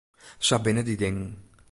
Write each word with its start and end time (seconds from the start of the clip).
Sa 0.47 0.55
binne 0.63 0.83
dy 0.85 0.95
dingen. 1.01 1.29